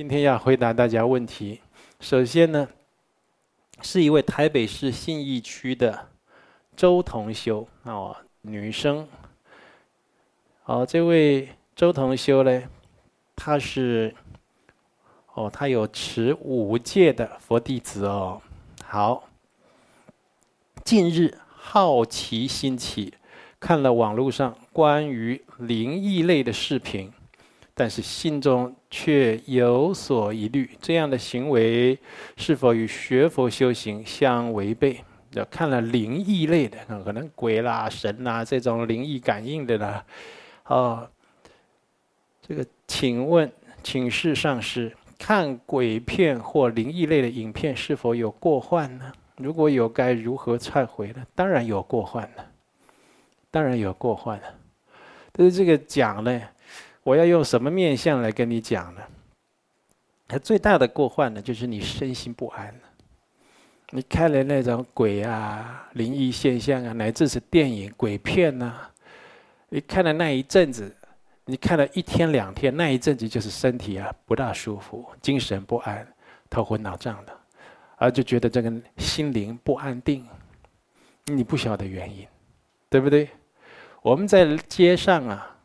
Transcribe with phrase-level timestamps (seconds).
[0.00, 1.60] 今天要回答大家问题。
[2.00, 2.66] 首先呢，
[3.82, 6.08] 是一位台北市信义区的
[6.74, 9.06] 周同修哦，女生。
[10.64, 12.62] 哦，这位周同修呢，
[13.36, 14.14] 她是
[15.34, 18.40] 哦，她有持五戒的佛弟子哦。
[18.82, 19.24] 好，
[20.82, 23.12] 近日好奇心起，
[23.60, 27.12] 看了网络上关于灵异类的视频，
[27.80, 31.98] 但是心中却有所疑虑：这样的行为
[32.36, 35.02] 是否与学佛修行相违背？
[35.32, 40.04] 要看了灵异类的，可能鬼啦、神啦这种灵异感应的啦。
[40.66, 41.08] 哦，
[42.46, 43.50] 这个请问，
[43.82, 44.94] 请示上师。
[45.18, 49.10] 看鬼片或灵异类的影片是否有过患呢？
[49.38, 51.26] 如果有，该如何忏悔呢？
[51.34, 52.44] 当然有过患了，
[53.50, 54.44] 当然有过患了。
[55.32, 56.42] 但是这个讲呢，
[57.02, 59.02] 我要用什么面相来跟你讲呢？
[60.28, 62.74] 它最大的过患呢，就是你身心不安。
[63.90, 68.88] 你看了那种鬼啊、灵异现象啊，乃至是电影鬼片呐、
[69.68, 70.96] 你看了那一阵子。
[71.46, 76.06] 你看了一天两天，那一阵子就是身体啊不大舒服，精神不安，
[76.48, 77.36] 头昏脑胀的，
[77.96, 80.24] 而就觉得这个心灵不安定，
[81.24, 82.24] 你不晓得原因，
[82.88, 83.30] 对不对？
[84.00, 85.58] 我们在街上啊，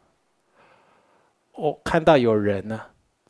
[1.57, 2.81] 我看到有人呢、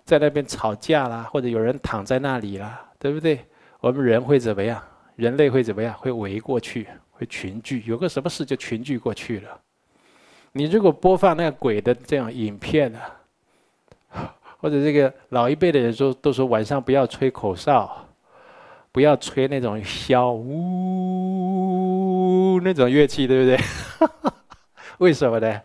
[0.03, 3.45] 在那边吵架啦，或者有人躺在那里啦，对不对？
[3.79, 4.81] 我们人会怎么样？
[5.15, 5.93] 人类会怎么样？
[5.93, 9.59] 会围过去，会群聚，有个什么事就群聚过去了。
[10.53, 13.19] 你如果播放那个鬼的这样影片啊，
[14.59, 18.07] 或者这个老一辈的人说都说晚上不要吹口哨，
[18.91, 20.49] 不要吹那种箫呜
[22.63, 23.59] 那种乐器，对不对？
[24.99, 25.61] 为什么呢？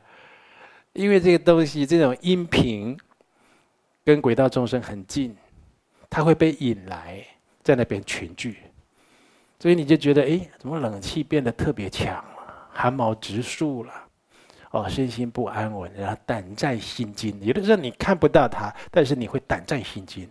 [0.92, 2.98] 因为这个东西这种音频
[4.04, 5.36] 跟轨道众生很近，
[6.08, 7.24] 它会被引来
[7.62, 8.58] 在那边群聚，
[9.58, 12.24] 所以你就觉得哎，怎么冷气变得特别强，
[12.72, 13.92] 汗毛直竖了。
[14.72, 17.36] 哦，身心不安稳，然后胆战心惊。
[17.42, 20.30] 有的时候你看不到他，但是你会胆战心惊。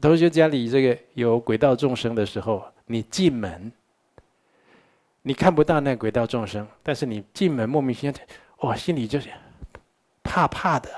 [0.00, 3.70] 同学家里这个有轨道众生的时候，你进门，
[5.20, 8.14] 你看不到那轨道众生，但是你进门莫名其妙，
[8.60, 9.28] 哦，心里就是
[10.36, 10.90] 怕怕的，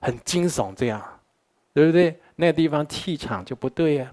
[0.00, 1.00] 很惊悚，这样，
[1.72, 2.18] 对不对？
[2.34, 4.12] 那个地方气场就不对呀、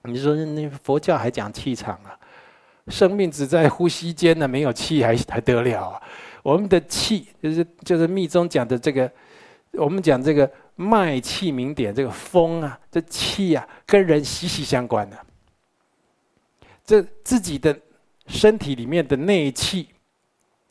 [0.00, 0.08] 啊。
[0.08, 2.18] 你说那佛教还讲气场啊？
[2.86, 6.02] 生命只在呼吸间呢，没有气还还得了啊？
[6.42, 9.12] 我们的气就是就是密宗讲的这个，
[9.72, 15.18] 我们讲这个脉气明点，这个风啊，这气啊，跟人息息相关的。
[16.86, 17.78] 这自己的
[18.28, 19.90] 身体里面的内气，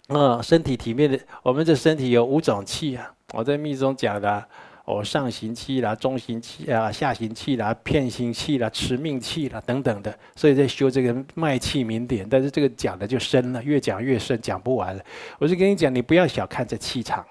[0.07, 4.45] 啊，身体体面的，我们这身体有五种气啊，我在密宗讲的。
[4.87, 15.03] 哦，上行气啦，中行气啊，下行气啦，遍行气啦，持命气啦，等等的，所以在修这个脉气明点，但是这个讲的就深了，越讲越深，讲不完了。
[15.39, 17.25] 我就跟你讲，你不要小看这气场。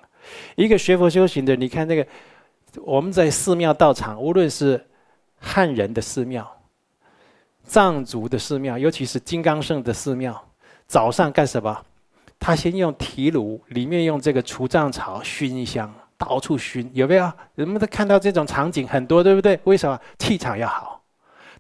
[0.54, 2.06] 一个学佛修行的，你看那个
[2.84, 4.84] 我们在寺庙道场，无论是
[5.40, 6.46] 汉人的寺庙、
[7.64, 10.38] 藏族的寺庙，尤其是金刚圣的寺庙，
[10.86, 11.82] 早上干什么？
[12.46, 15.92] 他先用提炉，里面用这个除障草熏香。
[16.16, 17.32] 到处熏，有没有？
[17.56, 19.58] 人们都看到这种场景很多，对不对？
[19.64, 20.00] 为什么？
[20.16, 21.02] 气场要好，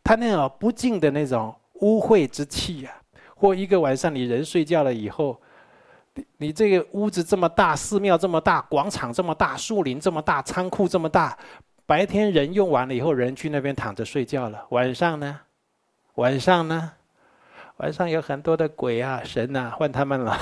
[0.04, 5.36] 他那种不净的那种污秽之气呀、啊，或一个晚上你人睡觉了以后，
[6.14, 11.36] 你你这个屋子这么大，寺庙这么大，广场这么大，树林这么大，仓库这么大，
[11.84, 15.40] 白天人用完了以后，人去那边躺着睡觉了，晚上呢？
[16.14, 16.92] 晚上呢？
[17.78, 20.38] 晚上有很多的鬼啊、神啊，换他们了，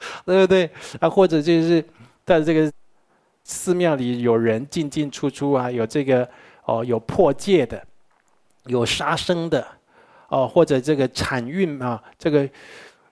[0.24, 0.70] 对不对？
[1.00, 1.84] 啊，或者就是。
[2.28, 2.70] 在这个
[3.42, 6.28] 寺庙里，有人进进出出啊，有这个
[6.66, 7.82] 哦，有破戒的，
[8.66, 9.66] 有杀生的，
[10.28, 12.46] 哦，或者这个产孕啊，这个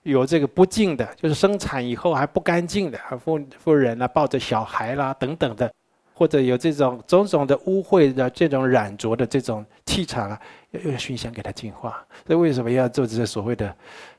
[0.02, 5.72] 有这个不净的，就是生产以后还不干净的妇妇人啊，抱着小孩啦等等的，
[6.12, 10.38] 或者有这种种种的污秽的这种染浊的这种气场啊，
[10.72, 12.04] 要要熏香给它净化。
[12.26, 13.74] 所以为什么要做这些所谓的，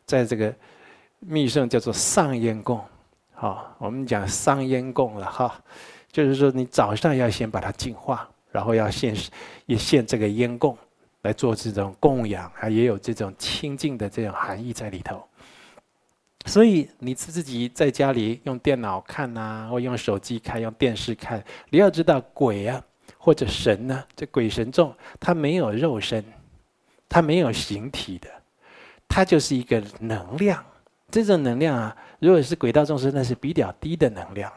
[0.08, 0.52] 在这个
[1.19, 2.80] 密圣叫做上烟供？
[3.34, 5.62] 好，我们讲上烟供了哈，
[6.12, 9.16] 就是说你早上要先把它净化，然后要献
[9.66, 10.78] 也献这个烟供
[11.22, 15.24] 来做这种供养，还也有这种清净的这种含义在里头。
[16.46, 22.81] 所以你自己在家里用电脑看呐，或用手机看，用电视看，你要知道鬼啊
[23.18, 26.24] 或者神呢，这鬼神众他没有肉身，
[27.10, 28.30] 他没有形体的，
[29.08, 30.64] 他就是一个能量。
[31.09, 34.51] 这种能量啊，如果是轨道众生，那是比较低的能量。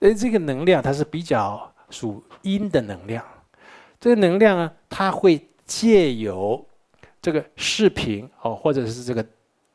[0.00, 3.22] 而这个能量它是比较属阴的能量。
[4.00, 6.66] 这个能量啊，它会借由
[7.20, 9.24] 这个视频哦，或者是这个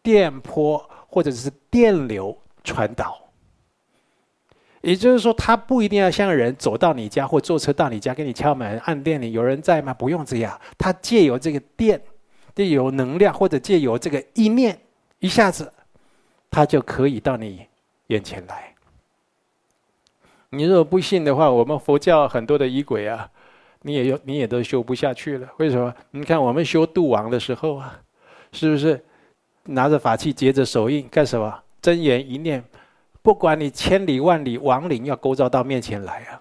[0.02, 3.22] 电波，或者是电流传导。
[4.82, 9.94] 也就是说，它不一定要像人走到你家或坐车到你家给你敲门按电铃，有人在吗？
[9.94, 12.02] 不用这样，它借由这个电，
[12.56, 14.80] 借由能量，或者借由这个意念，
[15.20, 15.72] 一下子，
[16.50, 17.66] 他就可以到你
[18.08, 18.74] 眼前来。
[20.50, 23.30] 你如果不信的话，我们佛教很多的仪轨啊，
[23.82, 25.48] 你也有你也都修不下去了。
[25.58, 25.94] 为什么？
[26.12, 28.00] 你看我们修度王的时候啊，
[28.52, 29.04] 是不是
[29.64, 31.64] 拿着法器结着手印干什么？
[31.82, 32.64] 真言一念。
[33.22, 36.40] 不管你千里万里，亡灵要勾召到面前来啊，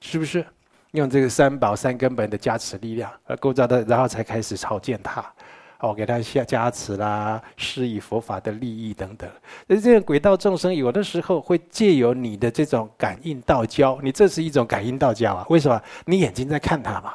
[0.00, 0.44] 是不是？
[0.92, 5.20] 用这个三宝三根本的加持力量而勾召的，然后才开始朝见他，
[5.80, 9.30] 哦，给他下加持啦，施以佛法的利益等等。
[9.66, 15.46] 那这个鬼道众生有的时候会借由你的这种感应道交，你这是一种感应道交啊？
[15.50, 15.80] 为什么？
[16.06, 17.12] 你眼睛在看他嘛，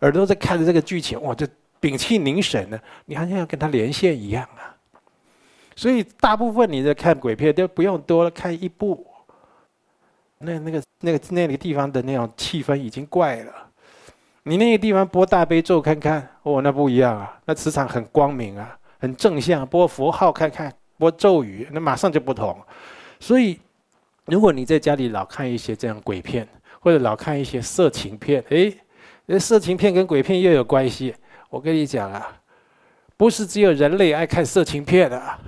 [0.00, 1.46] 耳朵在看着这个剧情，哇，就
[1.78, 4.74] 屏气凝神呢，你好像要跟他连线一样啊。
[5.76, 9.06] 所以大部分你在看鬼片都不用多，看一部，
[10.38, 13.69] 那那个那个那个地方的那种气氛已经怪了。
[14.44, 19.66] 你那个地方播大悲咒看看，哦，那不一样啊，那磁场很光明啊，很正向。
[19.66, 22.58] 播佛号看看，播咒语，那马上就不同。
[23.18, 23.60] 所以，
[24.26, 26.48] 如果你在家里老看一些这样鬼片，
[26.80, 28.76] 或者老看一些色情片，诶，
[29.26, 31.14] 那色情片跟鬼片又有关系。
[31.50, 32.36] 我跟你讲啊。
[33.16, 35.38] 不是只有人类爱看色情片的，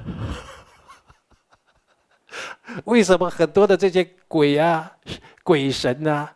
[2.85, 4.93] 为什么很多的这些鬼啊、
[5.43, 6.35] 鬼神啊、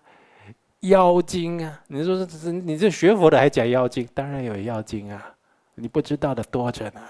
[0.89, 1.81] 妖精啊？
[1.89, 4.09] 你说这你这学佛的还讲妖精？
[4.13, 5.35] 当然有妖精啊，
[5.75, 7.01] 你不知道的多着呢，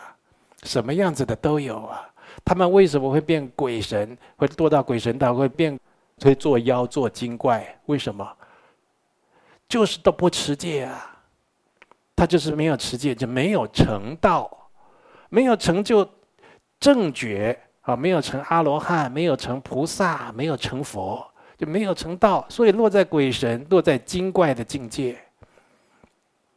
[0.63, 2.09] 什么样子的都有啊。
[2.45, 4.17] 他们为什么会变鬼神？
[4.37, 5.35] 会堕到鬼神道？
[5.35, 5.79] 会变
[6.23, 7.79] 会做妖做精怪？
[7.87, 8.27] 为什么？
[9.69, 11.13] 就是都不持戒啊。
[12.15, 14.71] 他就是没有持戒，就没有成道，
[15.29, 16.09] 没有成就
[16.81, 21.27] 正觉啊，没有成阿罗汉，没有成菩萨，没有成佛，
[21.57, 25.17] 就没有成道，所以落在鬼神、落在精怪的境界。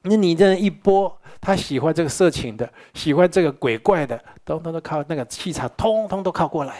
[0.01, 6.75] 那你这样一播，他喜欢这个色情的，喜欢这个鬼怪的，通通都靠那个气场，通通都靠过来。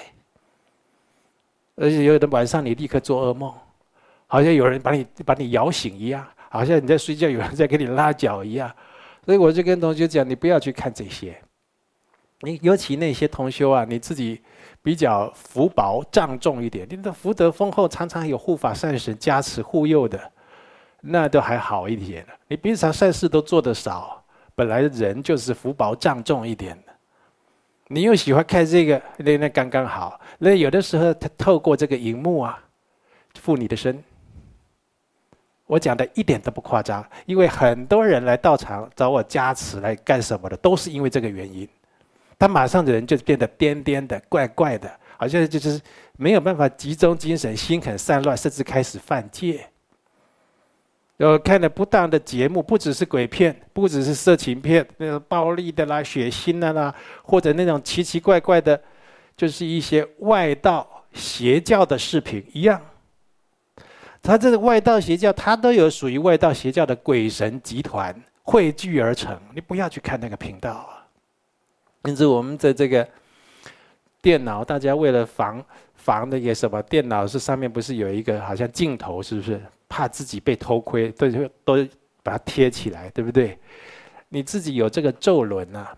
[1.76, 3.54] 而且有的晚上你立刻做噩梦，
[4.28, 6.26] 好像有人把你把你摇醒一样。
[6.52, 8.74] 好像你在睡觉，有人在给你拉脚一样，
[9.24, 11.40] 所以我就跟同学讲，你不要去看这些。
[12.42, 14.42] 你尤其那些同修啊，你自己
[14.90, 20.20] 比较福薄障重一点，你的福德丰厚，常常有护法善神加持护佑的，
[21.02, 22.26] 那都还好一点。
[22.48, 24.26] 你平常善事都做得少，
[24.56, 26.94] 本来人就是福薄障重一点的，
[27.90, 30.20] 你又喜欢看这个，那那刚刚好。
[30.40, 32.60] 那有的时候他透过这个荧幕啊，
[33.40, 34.04] 附你的身。
[35.68, 41.70] 我讲的一点都不夸张，因为很多人来道场找我加持来干什么的，都是因为这个原因。
[42.40, 45.80] 他马上的人就变得颠颠的、怪怪的，好像就是
[46.18, 49.68] 没有办法集中精神，心很散乱，甚至开始犯戒。
[51.18, 58.82] 有看了不当的节目，不只是鬼片，不只是色情片，那种暴力的啦、血腥的啦，或者那种奇奇怪怪的，
[59.36, 62.82] 就是一些外道邪教的视频一样。
[64.22, 69.38] 他这个外道邪教，他都有属于外道邪教的鬼神集团汇聚而成。
[69.54, 70.99] 你不要去看那个频道啊！
[72.06, 73.08] 甚至，我们的这个
[74.22, 75.64] 电脑，大家为了防
[75.96, 79.62] 防那个什么，电脑是上面不是有一个好像镜头，是不是？
[79.88, 81.28] 怕自己被偷窥，都
[81.66, 81.88] 都
[82.22, 83.58] 把它贴起来，对不对？
[84.30, 85.98] 你自己有这个咒轮啊，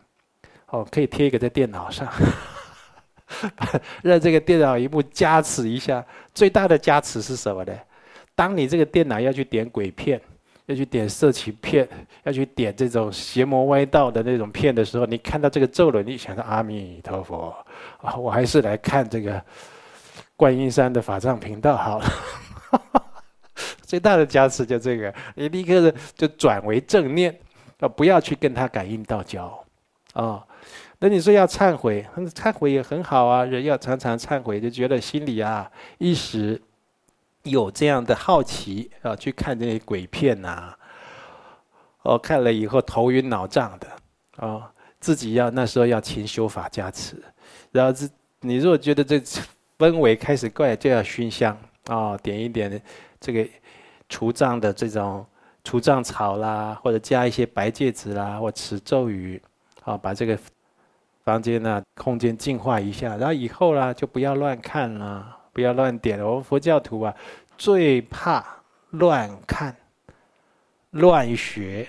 [0.67, 2.08] 哦，可以贴一个在电脑上，
[4.01, 6.05] 让这个电脑一幕加持一下。
[6.34, 7.77] 最大的加持是什么呢？
[8.34, 10.20] 当你这个电脑要去点鬼片，
[10.68, 11.88] 要去点色情片，
[12.24, 17.53] 要去点这种邪魔歪道的那种片的时候，你看到这个咒轮，你想到阿弥陀佛
[18.01, 19.44] 啊，我还是来看这个
[20.36, 22.06] 观音山的法藏频道好了。
[23.82, 27.38] 最大的加持就这个，你立刻就转为正念
[27.80, 29.65] 啊，不要去跟他感应道交
[30.13, 30.46] 啊。
[31.00, 36.62] 那你说要忏悔，忏悔也很好啊，人要常常忏悔，就觉得心里啊一时。
[37.43, 40.77] 有这样的好奇啊，去看这些鬼片呐、啊，
[42.03, 43.88] 哦，看了以后头晕脑胀的
[44.38, 44.63] 啊、哦，
[45.00, 47.15] 自己要那时候要勤修法加持，
[47.71, 48.07] 然后这
[48.41, 49.19] 你如果觉得这
[49.79, 51.57] 氛围开始怪，就要熏香
[51.88, 52.81] 啊、点一点
[53.19, 53.48] 这个
[54.07, 55.25] 除障的这种
[55.63, 59.41] 除障草啦，或者加一些白芥子啦，或持咒语
[59.83, 60.38] 啊、把这个
[61.24, 65.38] 房间呢空间净化一下，然后以后啦就不要乱看了。
[65.53, 66.20] 不要乱点。
[66.20, 67.15] 我们佛教徒啊，
[67.58, 68.46] 最怕
[68.91, 69.75] 乱看、
[70.91, 71.88] 乱学，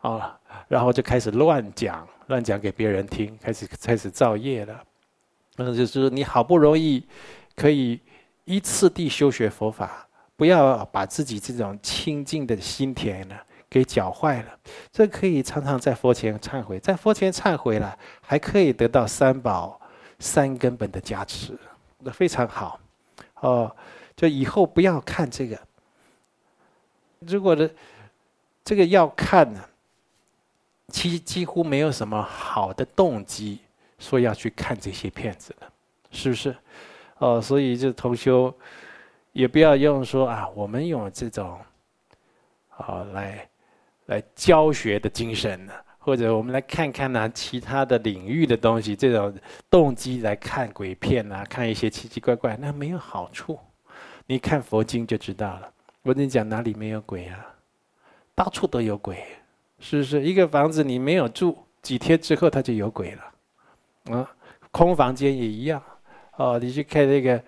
[0.00, 0.30] 哦，
[0.68, 4.82] 然后就开始乱讲，乱讲给别人听，开始开始造业了。
[5.56, 7.06] 那就是你好不容易
[7.54, 8.00] 可以
[8.44, 13.36] 一次地修学佛法，不要把自己这种清净的心田呢
[13.68, 14.48] 给搅坏了。
[14.90, 19.80] 这可以常常在佛前忏悔，在佛前忏悔了，还可以得到三宝、
[20.18, 21.58] 三根本的加持，
[22.10, 22.80] 非常好。
[23.40, 23.76] 哦，
[24.16, 25.60] 就以后不要看这个。
[27.20, 27.70] 如果的
[28.64, 29.60] 这个要看呢，
[30.88, 33.60] 其实几乎没有什么好的动机。
[33.98, 35.72] 说要去看这些片子了，
[36.10, 36.56] 是不是？
[37.18, 38.52] 哦，所以这同修
[39.30, 41.56] 也不要用说啊，我们用这种
[42.70, 43.48] 啊来
[44.06, 45.72] 来教学的精神呢，
[46.04, 49.32] 或者我们来看看呢其他的领域的东西，这种
[49.70, 53.58] 动机来看鬼片啊，看一些奇奇怪怪，那没有好处。
[54.26, 55.70] 你看佛经就知道了。
[56.02, 57.38] 我跟你讲，哪里没有鬼啊？
[58.34, 59.22] 到处都有鬼，
[59.78, 60.22] 是不是？
[60.22, 64.16] 一个房子你没有住，几天之后它就有鬼了。
[64.16, 64.28] 啊，
[64.72, 65.80] 空房间也一样，
[66.36, 67.40] 哦，你去看那个，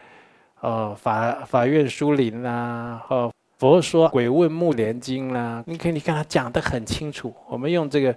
[0.60, 3.32] 哦，法法院书林啊，哦，
[3.64, 7.34] 佛说鬼问木莲经啦，你可以你看他讲得很清楚。
[7.48, 8.14] 我们用这个，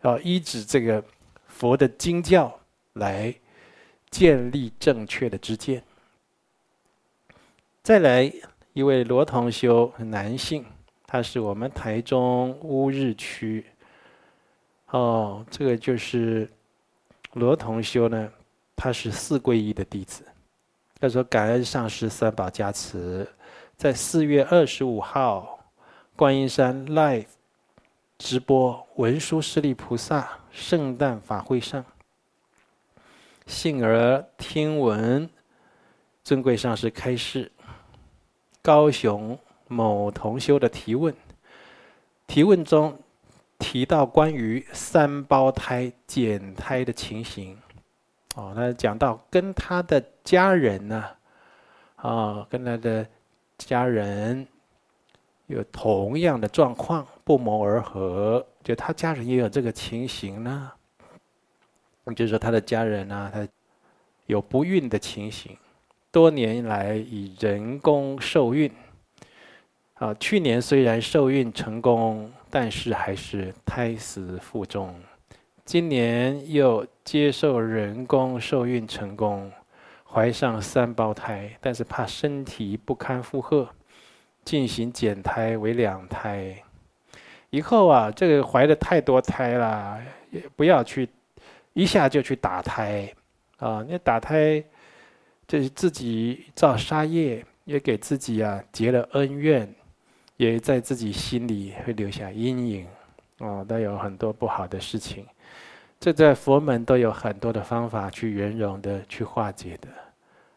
[0.00, 1.04] 哦，依止这个
[1.46, 2.58] 佛的经教
[2.94, 3.34] 来
[4.08, 5.82] 建立正确的知见。
[7.82, 8.32] 再来
[8.72, 10.64] 一位罗同修，男性，
[11.06, 13.66] 他是我们台中乌日区，
[14.86, 16.48] 哦，这个就是。
[17.34, 18.32] 罗同修呢，
[18.74, 20.24] 他是四皈依的弟子。
[20.98, 23.28] 他说：“感恩上师三宝加持，
[23.78, 25.60] 在四月二十五号，
[26.16, 27.26] 观音山 Live
[28.18, 31.84] 直播文殊师利菩萨圣诞法会上，
[33.46, 35.30] 幸而听闻
[36.24, 37.52] 尊贵上师开示，
[38.60, 41.14] 高雄某同修的提问，
[42.26, 42.98] 提问中。”
[43.60, 47.58] 提到关于三胞胎减胎的情形，
[48.36, 51.04] 哦，他讲到跟他的家人呢，
[51.96, 53.04] 啊，跟他的
[53.58, 54.46] 家人
[55.46, 60.72] 有同样的状况，不谋而合，就他家人也有这个情形呢。
[62.16, 63.46] 就是说他的家人呢，他
[64.26, 65.54] 有不孕的情形，
[66.10, 68.70] 多年来以人工受孕。
[69.94, 74.94] 啊，去年虽然受孕成功，但是还是胎死腹中。
[75.64, 79.52] 今年又接受人工受孕成功，
[80.10, 83.68] 怀上三胞胎，但是怕身体不堪负荷，
[84.44, 86.56] 进行减胎为两胎。
[87.50, 90.00] 以后啊，这个怀的太多胎了，
[90.30, 91.08] 也不要去
[91.74, 93.12] 一下就去打胎
[93.58, 93.84] 啊！
[93.88, 94.62] 你打胎，
[95.46, 99.72] 这是自己造杀业，也给自己啊结了恩怨。
[100.36, 102.86] 也在自己心里会留下阴影，
[103.38, 105.26] 啊，都有很多不好的事情。
[106.00, 109.88] 这在佛门都有很多的方法去圆融的去化解的。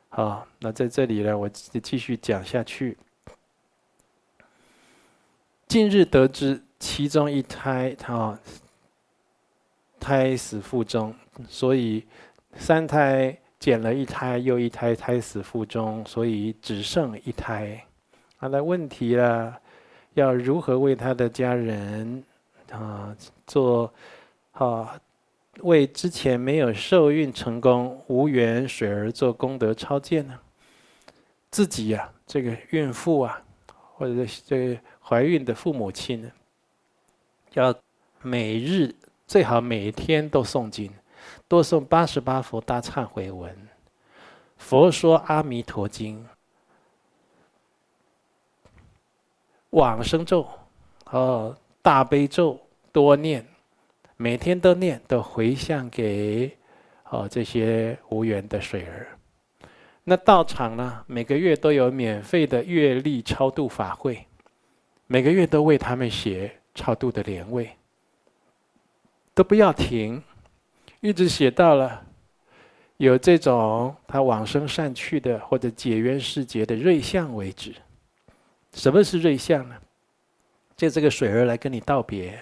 [0.10, 2.98] 好，那在这里呢，我继续讲下去。
[5.68, 8.38] 近日得知其中一胎，他
[10.00, 11.16] 胎死腹中，
[11.48, 12.06] 所以
[12.56, 17.84] 三胎减了一胎又一胎，胎死腹中，所以只剩一胎。
[18.40, 19.58] 他的问题了。
[20.16, 22.22] 要如何为他的家人
[22.70, 23.16] 啊
[23.48, 23.90] 做
[24.52, 25.00] 啊
[25.60, 30.40] 为之前没有受孕成功无缘水儿做功德超荐呢？
[31.52, 33.44] 自己呀、啊，这个孕妇啊，
[33.96, 36.32] 或者是这个怀孕的父母亲呢，
[37.54, 37.76] 要
[38.22, 38.96] 每日
[39.28, 40.92] 最好每天都诵经，
[41.48, 43.56] 多诵八十八佛大忏悔文，
[44.58, 46.26] 佛说阿弥陀经。
[49.72, 50.46] 往生咒，
[51.12, 52.60] 哦，大悲咒
[52.92, 53.46] 多念，
[54.22, 56.56] 每天都念，都回向给
[57.10, 59.18] 哦这些无缘的水儿。
[60.04, 64.24] 那道场呢，每个月都有免费的月历超度法会，
[65.08, 67.72] 每个月都为他们写超度的莲位，
[69.34, 70.22] 都不要停，
[71.00, 72.06] 一直写到了
[72.98, 77.74] 有这种他往生善去的或者解冤释结的瑞相为止。
[78.74, 79.76] 什么是瑞相呢？
[80.78, 82.40] 借这个水儿来跟你道别，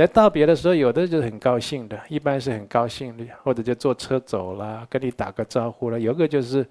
[0.00, 6.00] 来道别的时候，有的就是很高兴的，一般是很高兴的，或者就坐车走了，跟你打个招呼了。
[6.00, 6.66] 有个就是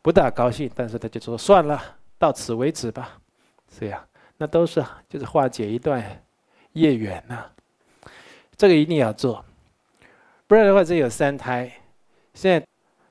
[0.00, 1.80] 不大高兴，但是他就说算了，
[2.18, 3.18] 到此为止吧，
[3.78, 4.02] 这样，
[4.38, 6.04] 那都是就是化解一段
[6.72, 7.44] 业缘呐。
[8.56, 9.44] 这个一定要做，
[10.46, 11.70] 不然的话，这有三胎，
[12.34, 12.66] 现在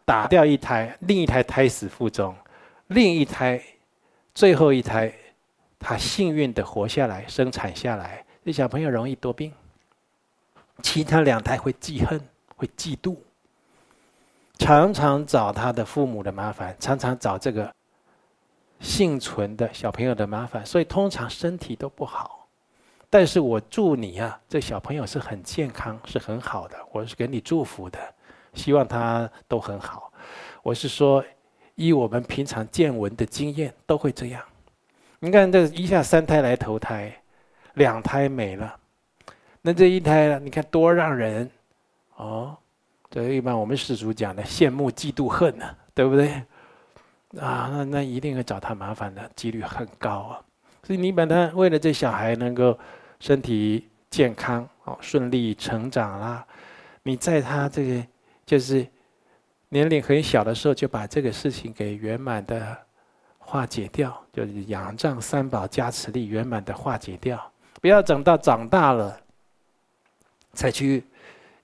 [0.06, 2.36] 打掉一胎，另一胎胎死腹中，
[2.88, 3.62] 另一胎。
[4.34, 5.12] 最后一胎，
[5.78, 9.54] 他幸运的活下来，生产下来，这小朋友容易多病。
[10.82, 12.20] 其他两胎会记恨，
[12.56, 13.16] 会嫉妒，
[14.58, 17.72] 常常找他的父母的麻烦，常常找这个
[18.80, 22.48] 幸存的小朋友的麻烦，所以通常身体都不好。
[23.12, 28.00] 但是我祝你啊，这小朋友是很健康，是很好的，我是给你祝福的，
[28.56, 30.12] 希望他都很好。
[30.64, 31.24] 我是说，
[31.76, 34.42] 依我们平常见闻的经验，都会这样。
[35.20, 37.21] 你看，这一下三胎来投胎，
[37.74, 38.76] 两胎没了，
[39.62, 40.40] 那这一胎呢？
[40.40, 41.50] 你看多让人
[42.16, 42.58] 哦，
[43.10, 46.32] 这一般我们世俗讲的羡慕、嫉妒、恨呢，对不对？
[47.40, 50.42] 啊，那那一定会找他麻烦的几率很高啊。
[50.84, 52.78] 所以你把他为了这小孩能够。
[53.22, 56.44] 身体健康哦，顺利成长啦。
[57.04, 58.08] 你在他这个
[58.48, 58.84] 就是
[59.70, 62.76] 年龄很小的时候，就把这个事情给圆满的
[63.38, 67.51] 化解掉，就是仰仗三宝加持力圆满的化解掉。
[67.82, 69.20] 不要等到长大了
[70.54, 71.04] 才去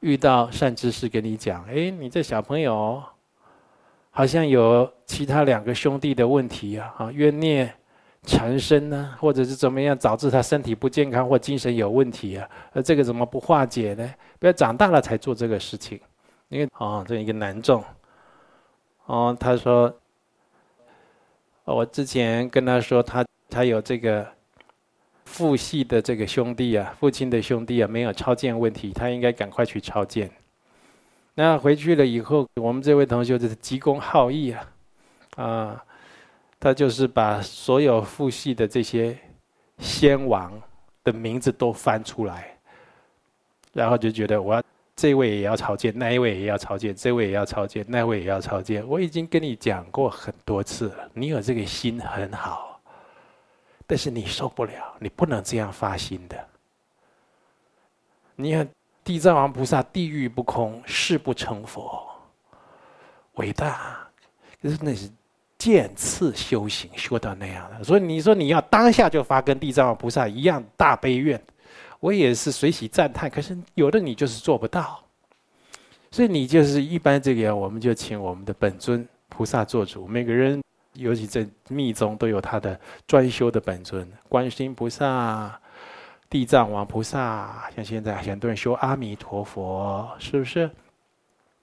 [0.01, 3.01] 遇到善知识跟你讲：“哎，你这小朋友
[4.11, 7.73] 好像有其他两个兄弟的问题啊，啊冤孽。”
[8.23, 12.49] 缠身呢，或者是怎么样导致他身体不健康或精神有问题啊？
[12.73, 14.13] 而这个怎么不化解呢？
[14.37, 15.97] 不要长大了才做这个事情。
[16.49, 17.81] 因为哦，这一个男众，
[19.05, 19.95] 哦，他说，
[21.63, 24.27] 我之前跟他说，他他有这个
[25.27, 30.31] 父系的这个兄弟啊，父亲的兄弟啊，没有超荐问题，他应该赶快去超荐。
[31.35, 34.71] 那回去了以后，我们这位同学就是急公好义啊，
[35.35, 35.83] 啊。
[36.59, 39.15] 他就是把所有父系的这些
[39.77, 40.51] 先王
[41.03, 42.57] 的名字都翻出来，
[43.73, 44.63] 然后就觉得我要
[44.95, 48.83] 这位也要朝见，那一位也要朝见，这位也要朝见，那位也要朝见。
[48.87, 52.66] 我已经跟你讲过很多次了，你有这个心很好，
[53.87, 56.47] 但是你受不了，你不能这样发心的。
[58.35, 58.69] 你看
[59.03, 62.07] 地藏王菩萨地狱不空，誓不成佛，
[63.33, 64.07] 伟大，
[64.61, 65.09] 可是那是。
[65.59, 71.41] 渐次修行，修到那样的，所以你说你要当下就发跟地藏王菩萨一样大悲愿，
[71.99, 73.27] 我也是随喜赞叹。
[73.27, 75.03] 可是有的你就是做不到，
[76.11, 80.07] 所以你就是一般这个，我们就请我们的本尊菩萨做主。
[80.07, 80.61] 每个人，
[80.97, 85.59] 尤其在密宗都有他的专修的本尊，观世音菩萨、
[86.29, 90.69] 地藏王菩萨，像现在很多人修阿弥陀佛，是不是？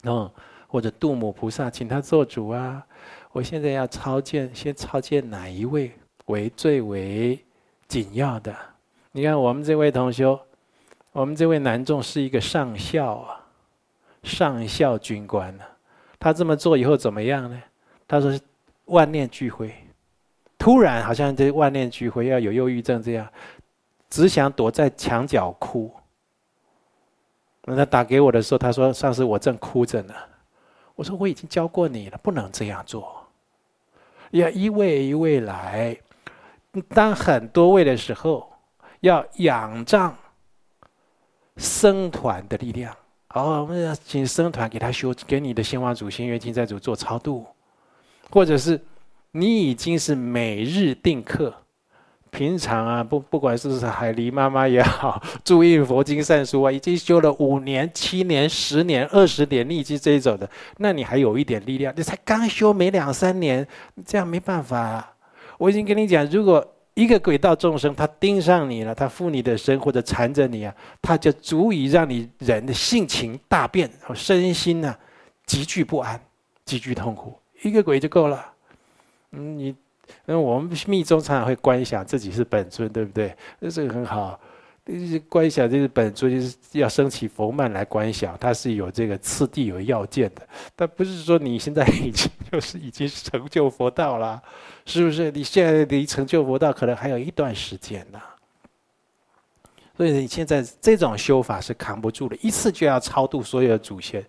[0.04, 0.30] 嗯，
[0.68, 2.84] 或者度母菩萨，请他做主啊。
[3.32, 5.92] 我现在要超荐，先超荐哪一位
[6.26, 7.38] 为最为
[7.88, 8.54] 紧要的？
[9.12, 10.38] 你看我们这位同修，
[11.12, 13.40] 我们这位男众是一个上校啊，
[14.22, 15.64] 上校军官呢、
[16.18, 17.62] 他这么做以后怎么样呢？
[18.06, 18.38] 他说
[18.86, 19.74] 万念俱灰，
[20.58, 23.28] 突然好像这万念俱灰，要有忧郁症这样，
[24.10, 25.90] 只想躲在墙角哭。
[27.64, 30.14] 那他打给我的时候，他说：“上次，我正哭着呢。”
[30.94, 33.26] 我说：“我已经教过你了，不能这样做。”
[34.32, 35.96] 要一位一位来，
[36.90, 38.52] 当很多位的时候，
[39.00, 40.14] 要仰仗
[41.56, 42.94] 僧团的力量。
[43.28, 47.46] 好，我们要请僧团给他修，给你的先王祖先、冤亲债主做超度，
[48.30, 48.80] 或者是
[49.32, 51.54] 你已经是每日定课。
[52.30, 61.94] 平常啊，不不管是不是海狸妈妈也好， 注印佛经善书啊，已经修了五年、七年、十年、二十年，你已经这一种的，那你还有一点力量。
[61.96, 63.64] 你才刚修没两三年，
[64.04, 65.12] 这样没办法啊。
[65.58, 74.92] 我已经跟你讲，如果一个鬼道众生他盯上你了，他附你的身或者缠着你啊，他就足以让你人的性情大变，身心呢
[75.46, 76.20] 极具不安、
[76.64, 77.38] 极具痛苦。
[77.68, 78.52] 一个鬼就够了。
[79.32, 79.74] 嗯，你。
[80.26, 83.34] 那我们密宗常常会观想自己是本尊，对不对？
[83.58, 84.38] 那这个很好。
[85.30, 90.46] 观想就是本尊，就是要升起佛曼来观想，它是有这个次第、有要件的。
[90.76, 94.42] 但不是说你现在已经就是已经成就佛道了，
[94.84, 95.30] 是不是？
[95.30, 98.20] 你现在离成就佛道可能还有一段时间呢。
[99.96, 104.22] 所以你现在这种修法是扛不住的，一次就要超度所有的祖先，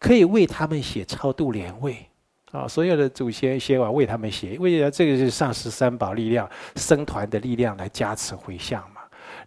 [0.00, 2.08] 可以为他们写超度莲位。
[2.52, 9.00] 啊，所有的祖先先王为他们写，为了这个是上师三宝力量、僧团的力量来加持回向嘛。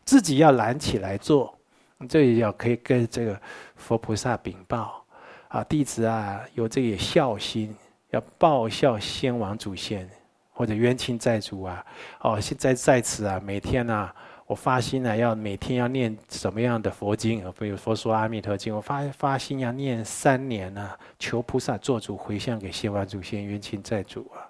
[0.04, 1.56] 自己要揽起来做，
[2.10, 3.40] 这也要可以跟这个
[3.76, 5.06] 佛菩萨禀报
[5.50, 7.76] 啊，弟子啊有这个孝心，
[8.10, 10.10] 要报效先王祖先
[10.52, 11.86] 或者冤亲债主啊。
[12.22, 14.14] 哦，现在在此啊，每天啊。
[14.48, 17.44] 我发心呢，要每天要念什么样的佛经？
[17.58, 24.46] 比如佛说阿弥陀经，我发发心要念三年呢，求菩萨做主回向给先王祖先、冤亲债主啊，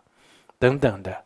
[0.59, 1.23] 等等的。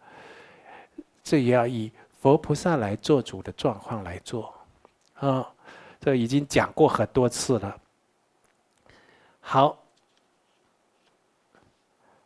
[1.23, 4.53] 这也要以佛菩萨来做主的状况来做，
[5.15, 5.47] 啊，
[5.99, 7.75] 这已经讲过很多次了。
[9.39, 9.78] 好，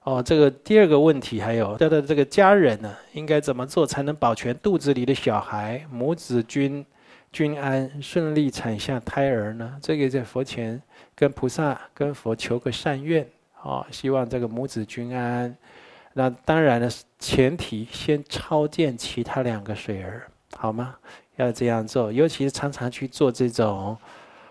[0.04, 6.86] 哦，这个第二个问题还有他的这个家人呢，应该怎么做才能保全肚子里的小孩母子均
[7.32, 9.78] 均安顺利产下胎儿呢？
[9.82, 10.82] 这个在佛前
[11.16, 13.26] 跟菩萨跟佛求个善愿，
[13.62, 15.56] 哦，希望这个母子均安。
[16.14, 20.96] 那当然了，前提先超荐其他两个水儿，好吗？
[21.38, 23.98] 要这样做，尤其是常常去做这种，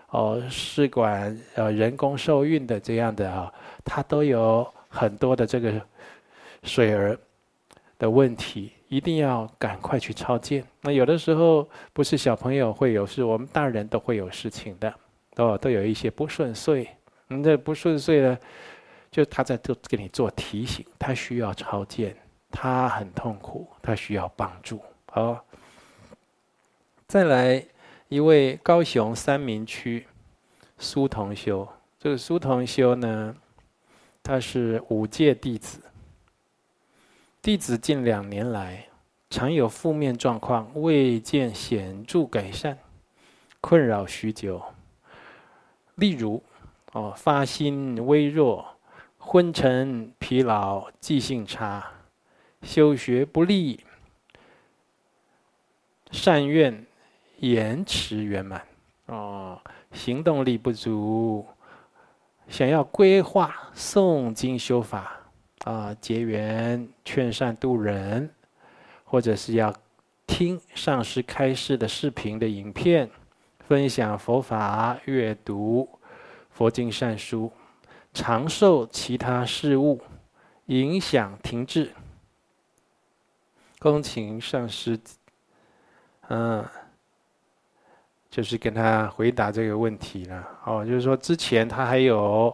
[0.09, 3.53] 哦，试管呃人工受孕的这样的啊，
[3.85, 5.81] 它都有很多的这个
[6.61, 7.17] 水儿
[7.97, 10.63] 的问题，一定要赶快去超荐。
[10.81, 14.93] 那有的时候不是小朋友会有事，我们大人都会有事情的，
[15.33, 16.87] 都都有一些不顺遂。
[17.27, 18.37] 你这不顺遂呢？
[19.09, 22.15] 就他在这给你做提醒，他需要超荐，
[22.51, 24.79] 他很痛苦，他需要帮助。
[25.07, 25.43] 好，
[27.07, 27.63] 再来
[28.09, 30.05] 一位高雄三民区
[30.77, 31.67] 苏同修，
[31.99, 33.35] 这个苏同修呢，
[34.23, 35.79] 他是五戒弟子，
[37.41, 38.87] 弟子近两年来
[39.29, 42.77] 常有负面状况，未见显著改善，
[43.59, 44.63] 困扰许久。
[45.95, 46.41] 例如，
[46.93, 48.69] 哦，发心微弱。
[49.25, 51.91] 昏沉、疲劳、记性差、
[52.61, 53.79] 修学不利、
[56.11, 56.85] 善愿
[57.37, 58.67] 延迟圆满，
[59.05, 59.61] 哦，
[59.93, 61.47] 行动力不足，
[62.53, 65.19] 想要规划诵经修法
[65.63, 68.29] 啊，结缘劝善度人，
[69.03, 69.73] 或者是要
[70.27, 73.09] 听上师开示的视频的影片，
[73.67, 75.89] 分享佛法，阅读
[76.51, 77.51] 佛经善书。
[78.13, 79.99] 常受其他事物
[80.67, 81.91] 影响停滞，
[83.79, 84.99] 恭请上师，
[86.29, 86.63] 嗯，
[88.33, 90.49] 就是跟他回答这个问题了。
[90.65, 92.51] 哦，就是说之前他还有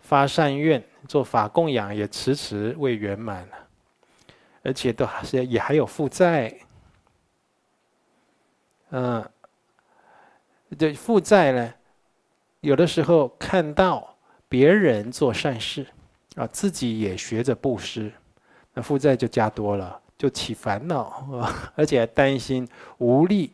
[0.00, 3.48] 发善愿做法供养，也迟迟未圆满，
[4.62, 6.54] 而且都还是也还有负债。
[8.90, 9.26] 嗯，
[10.78, 11.72] 这负债呢，
[12.60, 14.12] 有的时候看到。
[14.48, 15.84] 别人做善事，
[16.36, 18.12] 啊，自己也学着布施，
[18.72, 21.02] 那负债就加多了，就起烦恼
[21.36, 22.66] 啊，而且还担心
[22.98, 23.52] 无力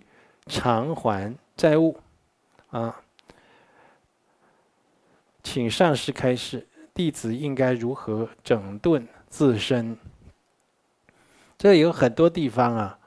[0.48, 1.98] 偿还债务，
[2.70, 3.00] 啊，
[5.42, 9.96] 请上师开示，弟子应该如何整顿自身？
[11.58, 12.98] 这有很多地方啊，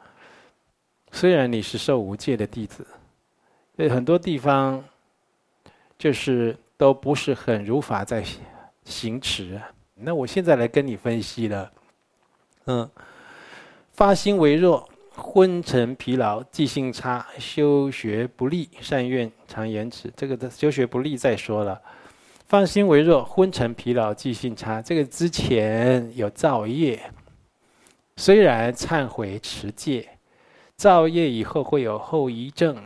[1.11, 2.85] 虽然你是受无戒的弟子，
[3.75, 4.83] 有很多地方
[5.97, 6.57] 就是。
[6.77, 8.21] 都不是很如法在
[8.83, 9.61] 行持，
[9.93, 11.71] 那我现在来跟你分析了。
[12.65, 12.91] 嗯，
[13.93, 20.11] 发心微弱，昏沉疲劳，记性差，修学不利，善愿常延迟。
[20.15, 21.81] 这个的修学不利再说了。
[22.47, 27.11] 放心微弱，昏沉疲劳，记性差，这个之前有造业，
[28.17, 30.07] 虽然忏悔持戒，
[30.75, 32.85] 造业以后会有后遗症。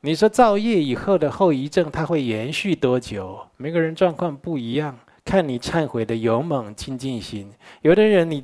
[0.00, 3.38] 你说造业以后的后遗症，它会延续多久？
[3.58, 7.52] 每个人状况不一样，看你忏悔的勇猛精进心。
[7.82, 8.42] 有的人你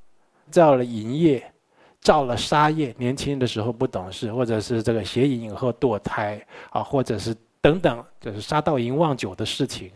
[0.51, 1.53] 造了淫业，
[2.01, 9.91] 造了杀业，年轻的时候不懂事，或者是这个邪淫以后堕胎啊，或者是等等，就是杀盗淫妄酒的事情。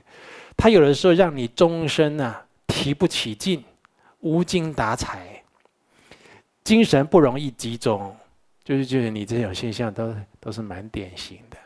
[0.56, 3.62] 他有的时候让你终身啊提不起劲，
[4.20, 5.42] 无精打采，
[6.64, 8.14] 精神不容易集中。
[8.62, 11.56] 就是就是你这种现象都都是蛮典型的，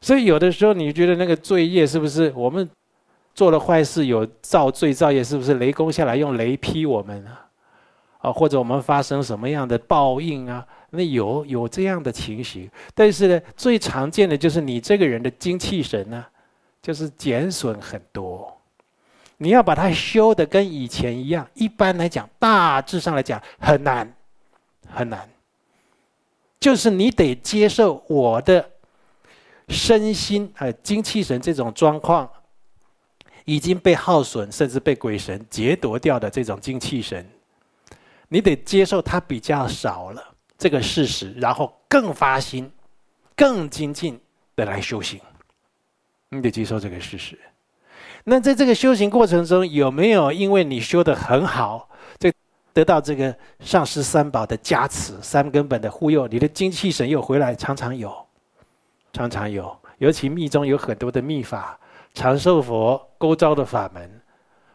[0.00, 2.68] 所以有的时候你觉得那个罪业是不是我们
[3.34, 7.43] 做了坏事有造罪造业，是不是雷公下来用雷劈我们啊？
[8.24, 10.66] 啊，或者我们发生什么样的报应啊？
[10.88, 16.24] 那有有这样的情形，但是呢，最常见的就是你这个人的精气神呢，
[16.80, 18.50] 就是减损很多。
[19.36, 24.10] 你要把它修得跟以前一样，一般来讲，大致上来讲很难，
[24.88, 25.28] 很难。
[26.58, 28.70] 就是你得接受我的
[29.68, 32.26] 身心啊，精气神这种状况
[33.44, 37.28] 已经被耗损，甚至被鬼神劫夺掉的这种精气神，
[38.28, 40.22] 你得接受它比较少了
[40.56, 42.70] 这个事实，然后更发心、
[43.36, 44.20] 更精进
[44.56, 45.20] 的来修行。
[46.30, 47.38] 你得接受这个事实。
[48.24, 52.32] 那在这个修行过程中，有没有因为你修得很好，这？
[52.72, 58.12] 得到这个上师三宝的加持，三根本的护佑，你的精气神又回来，常常有，
[59.12, 59.78] 常常有。
[59.98, 61.78] 尤其密宗有很多的密法，
[62.14, 64.20] 长寿佛勾召的法门，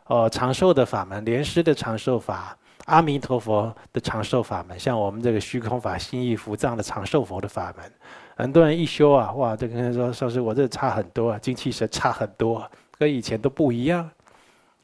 [0.05, 2.57] 哦，长寿的法门，莲师的长寿法，
[2.89, 7.91] 阿弥陀佛的长寿法门，像我们这个虚空法、心意伏藏的长寿佛的法门，
[8.36, 14.10] 很多人一修啊，哇，就跟他说，说是我这差很多啊，精气神差很多，跟以前都不一样，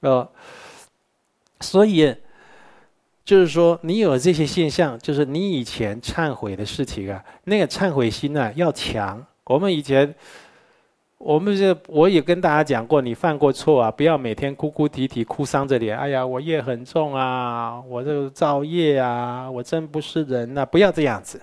[0.02, 0.30] 呃，
[1.60, 2.15] 所以
[3.24, 9.26] 就是说，你有这些现象，就是你以前忏悔的事情啊，那个忏悔心啊要强。
[9.46, 10.15] 我们以前。
[11.26, 15.98] 我们这我也跟大家讲过，你犯过错啊，不要每天哭哭啼啼、哭丧着脸。
[15.98, 21.42] 哎呀，我业很重啊，我这个造业啊，我真不是人呐，不要这样子，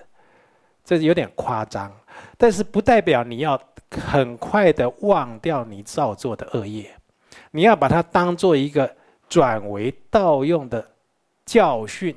[0.85, 1.91] 这有点夸张。
[2.37, 3.59] 但是不代表你要
[3.91, 6.89] 很快的忘掉你造作的恶业，
[7.51, 8.89] 你要把它当做一个
[9.27, 10.91] 转为道用的
[11.45, 12.15] 教训，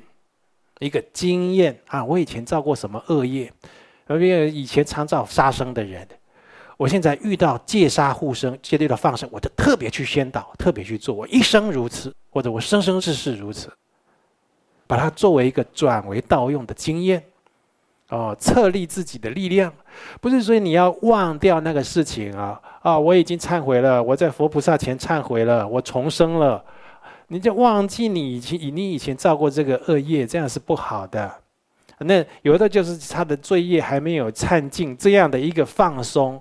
[0.79, 2.01] 一个经验啊。
[2.05, 3.51] 我以前造过什么恶业？
[4.07, 6.07] 因为以前常造杀生的人。
[6.77, 11.13] 我现在遇到戒杀护生，戒律的放生，我就特别去宣导，特别去做。
[11.15, 13.67] 我一生如此，或者我生生世世如此，
[14.85, 17.23] 把它作为一个转为道用的经验，
[18.09, 19.73] 哦，策立自己的力量。
[20.21, 22.97] 不是说你要忘掉那个事情啊啊！
[22.97, 26.63] 我已经忏悔了，我在佛菩萨前忏悔了，我重生了，
[27.29, 31.33] 你就忘记你以前以你以前造过这个恶业，这样是不好的。
[32.01, 36.39] 那有的就是他的罪业还没有忏尽，这样的一个放松。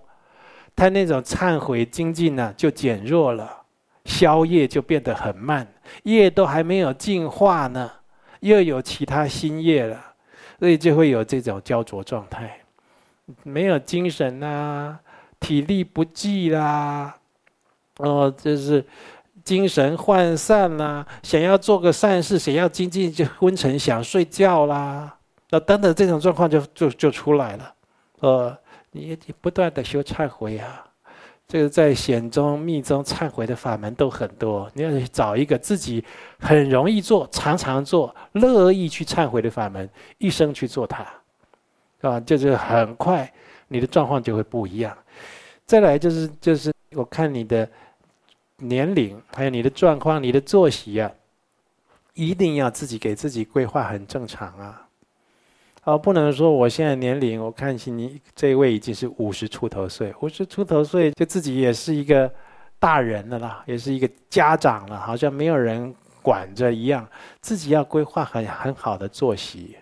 [0.77, 3.51] 他那种忏悔精进呢，就减弱了，
[4.05, 5.67] 消业就变得很慢，
[6.03, 7.91] 业都还没有净化呢，
[8.41, 9.99] 又有其他新业了，
[10.61, 12.61] 所以就会有这种焦灼状态，
[13.43, 15.01] 没有精神啦，
[15.41, 17.17] 体力不济啦，
[17.97, 18.85] 哦，就是
[19.43, 25.17] 精神涣散啦，想要做个善事，想要精进就昏沉想睡觉啦，
[25.49, 27.75] 那等等这种状况就就就出来了，
[28.21, 28.59] 呃。
[28.97, 30.85] 你你不断的修忏悔啊，
[31.47, 34.71] 这个在显宗、密宗忏悔的法门都很多。
[34.73, 36.03] 你要找一个自己
[36.39, 41.07] 很容易做、常常做、乐意去忏悔的法门，一生去做它，
[42.01, 43.31] 啊，就是很快
[43.69, 44.97] 你的状况就会不一样。
[45.67, 47.69] 再来就是就是我看你的
[48.59, 51.13] 年龄，还有你的状况、你的作息啊，
[52.15, 54.86] 一定要自己给自己规划很正常啊。
[55.87, 62.29] 哦，不能说我现在年龄，我看起你这一位已经是五十出头岁，五十出头岁就自己也是一个
[62.81, 67.09] 大人了啦，也是一个家长了，好像没有人管着一样，
[67.41, 69.77] 自己要规划很很好的作息，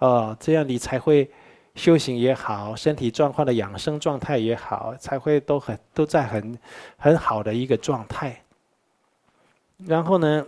[0.00, 1.30] 哦，这样你才会
[1.76, 6.58] 修行也好，身体状况的养生状态也好，才会都很都在很
[6.96, 8.42] 很好的一个状态。
[9.86, 10.44] 然后呢，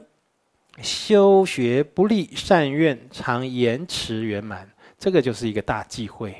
[0.82, 6.34] 修学不立善愿，常延迟圆满，这个就是一个大忌讳。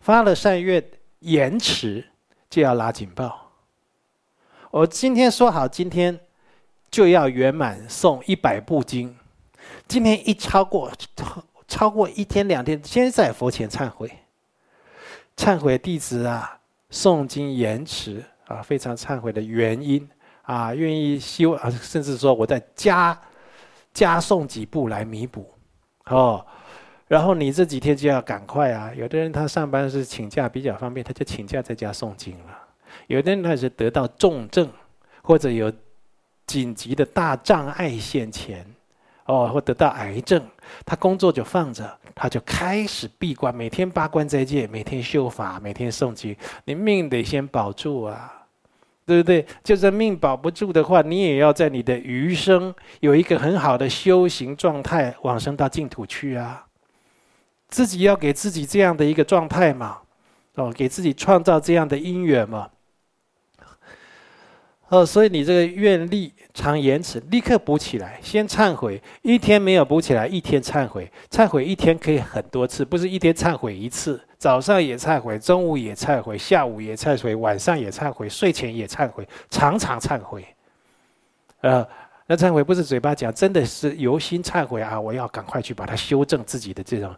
[0.00, 0.82] 发了善愿，
[1.20, 2.04] 延迟
[2.50, 3.52] 就要拉警报。
[4.72, 6.18] 我今天说好，今天
[6.90, 9.16] 就要圆满诵一百部经。
[9.86, 10.90] 今天一超过，
[11.68, 14.10] 超过一天两天，先在佛前忏悔，
[15.36, 16.58] 忏悔弟子啊，
[16.90, 20.08] 诵经延迟啊，非常忏悔的原因
[20.42, 23.16] 啊，愿意修啊，甚至说我在家。
[23.96, 25.50] 加诵几步来弥补，
[26.04, 26.44] 哦，
[27.08, 28.92] 然后你这几天就要赶快啊！
[28.94, 32.58] 有的人他上班是请假比较方便，他就请假在家诵经了。
[33.06, 34.68] 有的人他是得到重症，
[35.22, 35.72] 或者有
[36.46, 38.66] 紧急的大障碍现前，
[39.24, 40.46] 哦，或得到癌症，
[40.84, 48.35] 他工作就放着，他就开始闭关，每天八关斋戒，每天修法，每天诵经，你命得先保住啊！
[49.06, 49.46] 对不对？
[49.62, 56.66] 就是命保不住的话，你也要在你的余生有一个很好的修行状态，往生到净土去啊！
[57.68, 59.98] 自己要给自己这样的一个状态嘛，
[60.56, 62.70] 哦，给自己创造这样的因缘嘛。
[64.88, 69.00] 哦，所以你这个愿力常延迟，立刻补起来，先忏悔。
[69.22, 71.10] 一天没有补起来，一天忏悔。
[71.30, 74.25] 忏悔一天可以很多次，不是一天忏悔一次。
[74.38, 80.46] 早上也忏悔，中午也忏悔，下午也忏悔，晚上也忏悔，睡前也忏悔，常常忏悔。
[81.62, 81.86] 呃，
[82.26, 85.00] 那忏悔不是嘴巴讲，真的是由心忏悔啊！
[85.00, 87.14] 我要赶快去把它修正自己的这种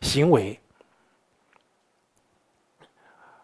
[0.00, 0.58] 行为。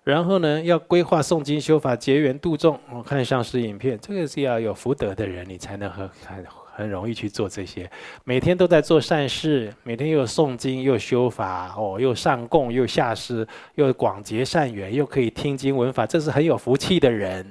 [0.05, 2.81] 然后呢，要规划诵经修法，结缘度众。
[2.91, 6.43] 我看上师影片，这个是要有福德的人，你才能和很
[6.79, 7.91] 很容易去做这些。
[8.23, 17.45] 每天都在做善事，每天又诵经又修法，哦，又上供又下施，又广结善缘，又可以听经闻法，这是很有福气的人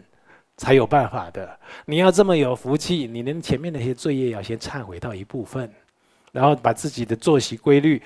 [0.56, 1.60] 才有办法的。
[1.86, 5.70] 你要这么有福气，你连前面那些罪业要先忏悔到一部分，
[6.32, 8.02] 然后把自己的作息规律。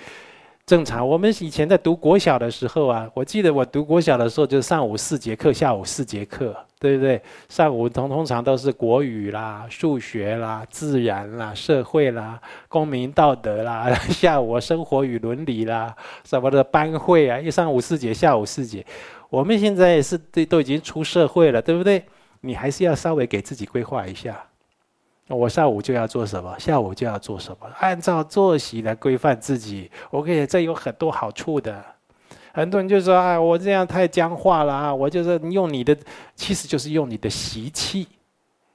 [0.65, 7.21] 正常，我们以前在读国小的时候啊，我记得我读国小的时候，就上午四节课，下午四节课，对不对？
[7.47, 18.83] 上午通通常都是国语啦、数学啦、自然啦、社会啦、公民道德啦， 下午生活与伦理啦，什么的班会啊，一上午四节，下午四节。
[19.29, 22.03] 我们现在是都都已经出社会了，对不对？
[22.39, 24.43] 你还是要稍微给自己规划一下，
[25.27, 29.91] 我上午就要做什么，下午就要做什么，按照作息来规范自己。
[30.09, 31.85] 我跟你，这有很多好处的。
[32.53, 35.97] 很多人就说：“哎，我这样太僵化了啊！”我就是用你的，
[36.35, 38.05] 其实就是用你的习气，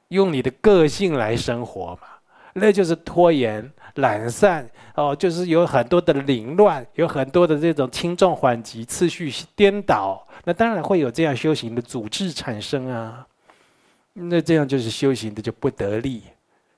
[0.09, 2.09] 用你的个性来生活嘛。
[2.55, 10.27] 那就是拖延、懒散哦，就是有很多的凌乱，有很多的这种轻重缓急、次序颠倒。
[10.45, 13.27] 那当然会有这样修行的组织产生啊。
[14.15, 16.23] 那这样就是修行的就不得力，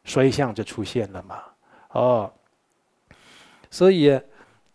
[0.03, 1.39] 衰相就出现了嘛。
[1.93, 2.33] 哦，
[3.71, 4.21] 所以。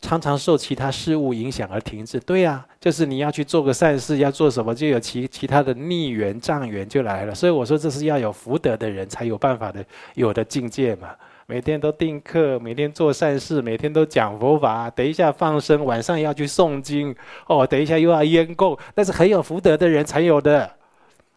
[0.03, 7.33] 常常受其他事物影响而停滞，对呀、啊，就是你要去做个善事，要做什么，就有其其他的逆缘障缘就来了。
[7.33, 9.83] 所以我说，这是要有福德的人才有办法的，
[10.15, 11.07] 有的境界嘛。
[11.47, 17.15] 每天都定课，每天做善事，每天都讲佛法，等一下放生，晚上要去诵经，
[17.47, 20.69] 哦，等一下又要烟供，那是很有福德的人才有的。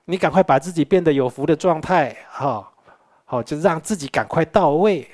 [0.06, 2.68] 你赶快把自己变得有福的状态，哈、
[3.24, 5.06] 好、就让自己赶快到位。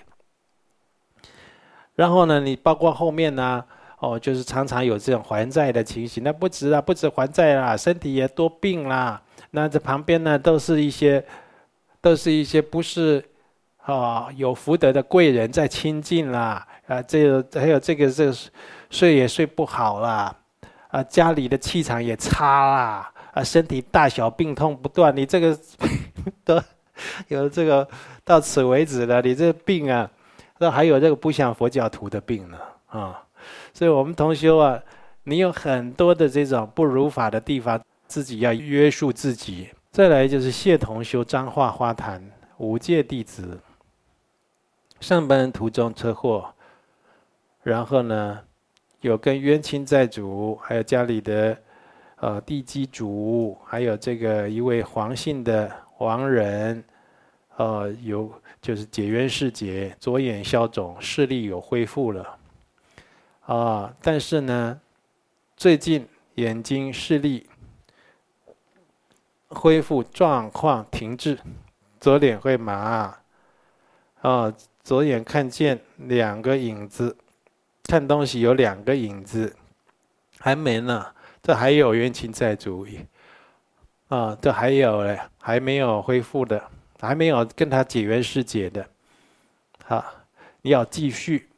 [1.95, 3.63] 然后呢，你包括后面呢，
[3.99, 6.25] 哦，就是常常有这种还债的情形。
[6.25, 9.21] 那不止啊，不止还债啦，身体也多病啦。
[9.51, 11.23] 那这旁边呢，都是一些，
[12.01, 13.23] 都是一些不是，
[13.85, 16.67] 啊，有福德的贵人在亲近啦。
[16.87, 18.35] 啊，这个还有这个这个
[18.89, 20.35] 睡也睡不好啦，
[20.89, 25.15] 啊，家里的气场也差啦，啊，身体大小病痛不断。
[25.15, 25.59] 你这个
[26.43, 26.59] 都
[27.29, 27.87] 有这个
[28.25, 30.11] 到此为止了，你这个病啊。
[30.63, 33.21] 那还有这个不像佛教徒的病呢啊，
[33.75, 34.81] 所以我们同修啊，
[35.25, 39.71] 你有很多的这种不如法的地方，自己要约束自己。
[39.91, 42.23] 再来就是谢同修彰化花坛
[42.59, 43.59] 五戒弟子，
[45.01, 46.55] 上班途中车祸，
[47.65, 48.39] 然后呢，
[49.01, 51.59] 有跟冤亲债主，还有家里的
[52.21, 56.85] 呃地基主，还有这个一位黄姓的亡人，
[57.63, 58.33] 呃有。
[58.63, 62.39] 就是解冤释结，左眼消肿，视力有恢复了，
[63.45, 64.81] 啊，但是呢，
[65.57, 67.49] 最近眼睛视力
[69.49, 71.37] 恢复状况停滞，
[71.99, 73.19] 左脸会麻，
[74.21, 77.17] 啊，左眼看见两个影子，
[77.83, 79.57] 看东西有两个影子，
[80.39, 82.87] 还没呢，这还有冤亲债主，
[84.07, 86.63] 啊，这还有嘞，还没有恢复的。
[87.07, 88.89] 还没有跟他解冤释结的，
[89.85, 90.05] 好，
[90.63, 91.49] 你要继续，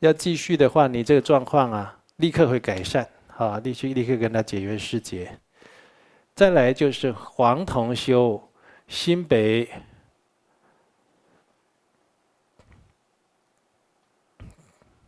[0.00, 5.38] 要继续的话，你这个状况啊，立刻会改善，好，立即立刻跟他解冤释结。
[6.34, 8.50] 再来就是黄同修，
[8.86, 9.68] 新北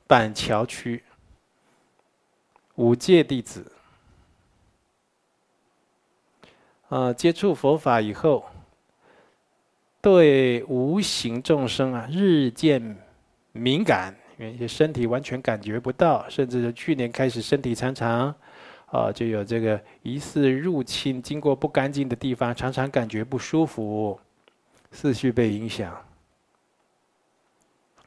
[0.06, 1.04] 板桥区
[2.76, 3.70] 五戒弟子。
[6.90, 8.44] 啊，接触佛法以后，
[10.00, 12.96] 对无形众生啊日渐
[13.52, 18.34] 敏感，原先身体完全感觉不到，甚至是去年开始身体常常
[18.86, 24.18] 啊就有这个疑似入侵，经过不干净的地方，常常感觉不舒服，
[24.90, 25.96] 思绪被影响。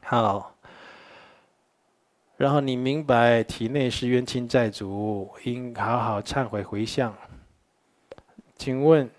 [0.02, 0.54] 好，
[2.36, 7.16] 然后你明白体内是冤亲债主，应好好忏悔回向。
[8.64, 9.10] 请问，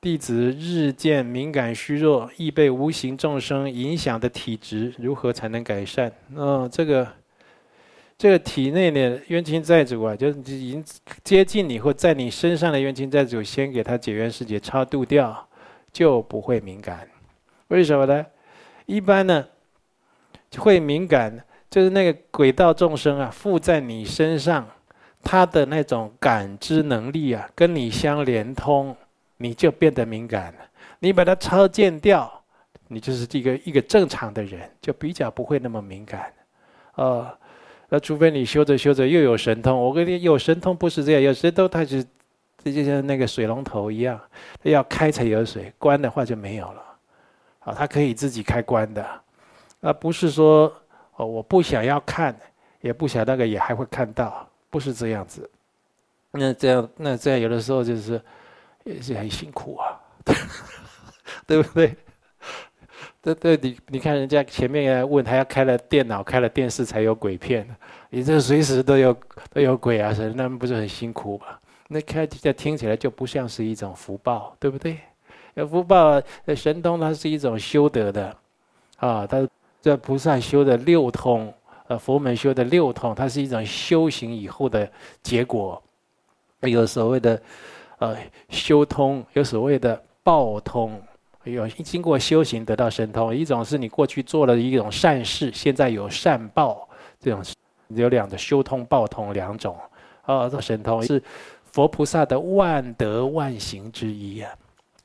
[0.00, 6.12] 弟子日渐敏感虚弱，易被无形众生影响的体质，如何才能改善？
[6.32, 7.08] 嗯，这个
[8.16, 10.84] 这个体内的冤亲债主啊，就是已经
[11.24, 15.48] 接近你或在你身上的冤亲债主，先给他解冤释结超度掉，
[15.92, 17.08] 就不会敏感。
[17.66, 18.24] 为什么呢？
[18.86, 19.44] 一般呢，
[20.58, 24.68] 会敏感，就是那个鬼道众生啊，附在你身上。
[25.22, 28.94] 他的那种感知能力啊，跟你相连通，
[29.36, 30.58] 你就变得敏感了。
[30.98, 32.30] 你把它超见掉，
[32.88, 36.32] 你就是一个一个正常的人，就比较不会那么敏感。
[36.94, 37.36] 哦，
[37.88, 39.78] 那除非你修着修着又有神通。
[39.78, 42.02] 我跟你有神通不是这样，有神通它就
[42.62, 44.20] 这就像那个水龙头一样，
[44.62, 46.82] 要开才有水，关的话就没有了。
[47.60, 49.04] 啊，它可以自己开关的，
[49.80, 50.72] 而不是说
[51.16, 52.36] 哦，我不想要看，
[52.80, 54.48] 也不想那个也还会看到。
[54.72, 55.48] 不是这样子，
[56.30, 58.18] 那这样那这样有的时候就是
[58.84, 60.00] 也是很辛苦啊，
[61.46, 61.94] 对不对？
[63.20, 67.68] 对对，你你看人家前面要问，他要开了电脑、开了电视才有鬼片，
[68.08, 69.14] 你这随时都有
[69.52, 71.46] 都有鬼啊，神，那不是很辛苦吗？
[71.88, 74.98] 那看起来听起来就不像是一种福报，对不对？
[75.68, 76.20] 福报
[76.56, 78.34] 神通它是一种修得的，
[78.96, 79.46] 啊，它
[79.82, 81.52] 这菩萨修的六通，
[81.88, 84.90] 呃，佛门修的六通，它是一种修行以后的
[85.22, 85.82] 结果，
[86.60, 87.42] 有所谓的
[87.98, 88.16] 呃
[88.48, 91.00] 修通，有所谓的报通，
[91.44, 97.42] 有经过修行得到神通，一种是你过去做了一种善事，现在有善报，这种
[97.88, 99.76] 有两个修通报通两种，
[100.22, 101.02] 啊，这神通。
[101.02, 101.22] 是
[101.72, 104.52] 佛菩萨的万德万行之一啊。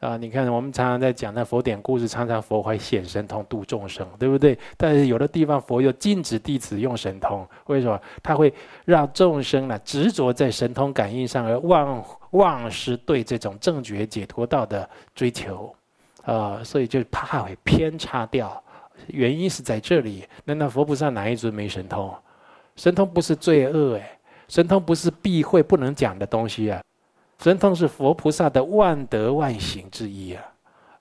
[0.07, 4.57] 啊，你看，我们常常在讲那佛典故事，常常佛会显神通度众生，对不对？
[4.77, 7.99] 但是有的地方佛又禁止弟子用神通，为什么？
[8.23, 8.53] 他会
[8.85, 12.01] 让众生呢执着在神通感应上，而忘
[12.31, 15.75] 忘失对这种正觉解脱道的追求，
[16.23, 18.63] 啊，所以就怕会偏差掉。
[19.07, 20.23] 原因是在这里。
[20.45, 22.15] 那那佛菩萨哪一尊没神通？
[22.77, 26.81] 神通不是罪恶哎，神通不是避讳不能讲的东西啊。
[27.41, 30.43] 神通是佛菩萨的万德万行之一啊！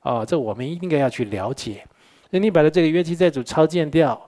[0.02, 1.84] 哦，这我们应该要去了解。
[2.30, 4.20] 那你把它这个冤亲债主超荐掉，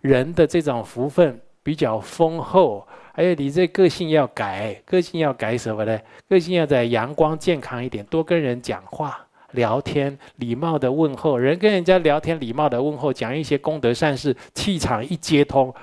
[0.00, 5.98] 人的这种福分比较丰厚，还有你这个性要改，个性要改什么呢？
[6.28, 11.36] 个性要在阳光健康一点，多跟人讲话、聊天，礼貌的问候。
[11.36, 15.74] 人跟人家聊天，礼貌的问候，讲一些功德善事，气场一接通，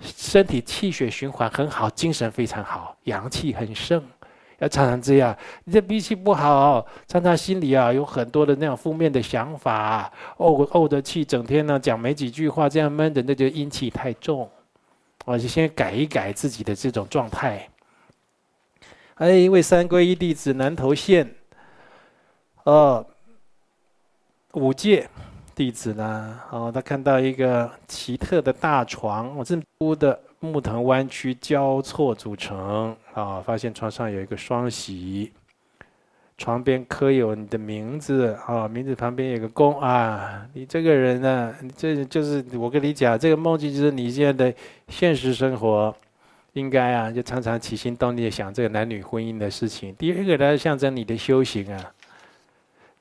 [0.00, 4.02] 身体气血循环很好，精神非常好，阳气很盛。
[4.68, 14.48] 常常这样，你这脾气不好，常常心里啊有很多的那种负面的想法，怄怄的气，整天呢讲没几句话，这样闷的，那就阴气太重。
[15.24, 17.68] 我就先改一改自己的这种状态。
[19.14, 21.34] 还有一位三皈依弟子南投县，
[22.64, 23.06] 哦，
[24.52, 25.08] 五戒
[25.54, 30.20] 弟子呢，哦，他看到一个奇特的大床，我正铺的。
[30.44, 33.40] 木藤弯曲交错组成啊！
[33.40, 35.32] 发现床上有一个双喜，
[36.36, 40.46] 床边刻有你的名字啊，名字旁边有个弓啊。
[40.52, 44.54] 你这个人呢，这就是我跟你讲，这个梦境就是你现在的
[44.88, 45.94] 现实生活，
[46.52, 49.94] 应该啊，就常常起心动念想这个男女婚姻的事情。
[49.94, 51.92] 第二个呢，象征你的修行啊，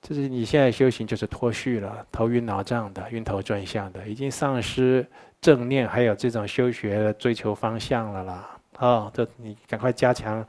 [0.01, 5.05] 就是你现在修行就是脱序了，头晕脑胀的，晕头转向的，已经丧失。
[5.43, 10.43] 正念还有这种修学的追求方向了啦，啊，这你赶快加强，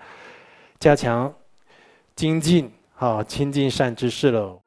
[0.78, 1.34] 加强
[2.14, 4.62] 精进，好亲近善知识喽。